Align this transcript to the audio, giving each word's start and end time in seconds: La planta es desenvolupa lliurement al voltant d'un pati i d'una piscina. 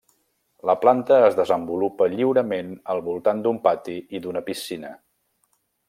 La 0.69 0.75
planta 0.85 1.19
es 1.25 1.37
desenvolupa 1.39 2.07
lliurement 2.15 2.73
al 2.95 3.05
voltant 3.11 3.45
d'un 3.45 3.63
pati 3.69 3.99
i 4.19 4.23
d'una 4.25 4.45
piscina. 4.49 4.95